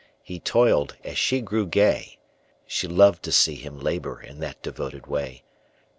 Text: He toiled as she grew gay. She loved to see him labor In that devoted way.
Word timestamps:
He 0.23 0.39
toiled 0.39 0.95
as 1.03 1.15
she 1.19 1.41
grew 1.41 1.67
gay. 1.67 2.17
She 2.65 2.87
loved 2.87 3.21
to 3.21 3.31
see 3.31 3.53
him 3.53 3.79
labor 3.79 4.19
In 4.19 4.39
that 4.39 4.59
devoted 4.63 5.05
way. 5.05 5.43